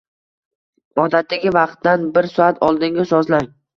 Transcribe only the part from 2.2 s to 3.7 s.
soat oldinga sozlang.